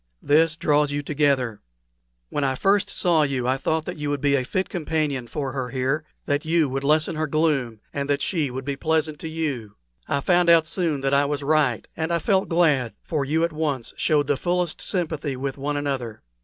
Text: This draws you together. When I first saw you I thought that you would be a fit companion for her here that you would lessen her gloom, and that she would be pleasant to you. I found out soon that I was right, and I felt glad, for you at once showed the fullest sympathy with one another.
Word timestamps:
This 0.23 0.57
draws 0.57 0.91
you 0.91 1.03
together. 1.03 1.61
When 2.31 2.43
I 2.43 2.55
first 2.55 2.89
saw 2.89 3.21
you 3.21 3.47
I 3.47 3.57
thought 3.57 3.85
that 3.85 3.97
you 3.97 4.09
would 4.09 4.19
be 4.19 4.35
a 4.35 4.43
fit 4.43 4.67
companion 4.67 5.27
for 5.27 5.51
her 5.51 5.69
here 5.69 6.05
that 6.25 6.43
you 6.43 6.67
would 6.69 6.83
lessen 6.83 7.15
her 7.15 7.27
gloom, 7.27 7.81
and 7.93 8.09
that 8.09 8.23
she 8.23 8.49
would 8.49 8.65
be 8.65 8.75
pleasant 8.75 9.19
to 9.19 9.27
you. 9.29 9.75
I 10.07 10.19
found 10.21 10.49
out 10.49 10.65
soon 10.65 11.01
that 11.01 11.13
I 11.13 11.25
was 11.25 11.43
right, 11.43 11.87
and 11.95 12.11
I 12.11 12.17
felt 12.17 12.49
glad, 12.49 12.93
for 13.03 13.23
you 13.23 13.43
at 13.43 13.53
once 13.53 13.93
showed 13.95 14.25
the 14.25 14.37
fullest 14.37 14.81
sympathy 14.81 15.35
with 15.35 15.55
one 15.59 15.77
another. 15.77 16.23